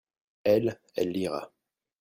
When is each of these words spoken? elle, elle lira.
elle, 0.43 0.79
elle 0.95 1.11
lira. 1.13 1.53